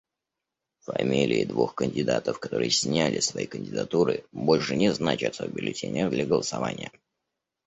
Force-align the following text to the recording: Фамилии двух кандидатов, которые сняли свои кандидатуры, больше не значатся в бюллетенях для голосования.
Фамилии 0.79 1.43
двух 1.45 1.75
кандидатов, 1.75 2.39
которые 2.39 2.71
сняли 2.71 3.19
свои 3.19 3.45
кандидатуры, 3.45 4.25
больше 4.31 4.75
не 4.75 4.91
значатся 4.91 5.45
в 5.45 5.51
бюллетенях 5.53 6.09
для 6.09 6.25
голосования. 6.25 6.91